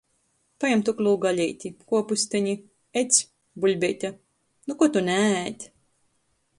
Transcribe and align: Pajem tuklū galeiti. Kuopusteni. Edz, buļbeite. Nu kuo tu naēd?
Pajem 0.63 0.79
tuklū 0.87 1.11
galeiti. 1.25 1.71
Kuopusteni. 1.91 2.55
Edz, 3.03 3.21
buļbeite. 3.67 4.15
Nu 4.69 4.81
kuo 4.81 4.93
tu 4.97 5.09
naēd? 5.13 5.73